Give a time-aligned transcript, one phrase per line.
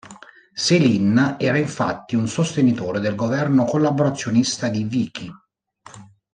[0.55, 5.31] Céline era infatti un sostenitore del governo collaborazionista di Vichy.